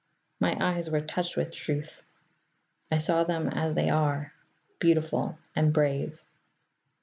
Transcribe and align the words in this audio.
My 0.39 0.57
eyes 0.59 0.89
were 0.89 0.99
touched 1.01 1.37
with 1.37 1.51
Truth: 1.51 2.01
I 2.91 2.97
saw 2.97 3.23
them 3.23 3.47
as 3.49 3.75
they 3.75 3.87
are, 3.91 4.33
beautiful 4.79 5.37
and 5.55 5.71
brave. 5.71 6.19